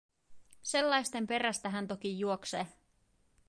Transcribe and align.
Sellaisten 0.61 1.27
perästä 1.27 1.69
hän 1.69 1.87
toki 1.87 2.19
juoksee. 2.19 2.67